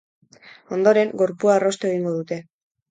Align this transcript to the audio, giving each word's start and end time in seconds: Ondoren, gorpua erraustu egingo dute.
Ondoren, 0.79 1.13
gorpua 1.23 1.61
erraustu 1.61 1.93
egingo 1.95 2.17
dute. 2.19 2.45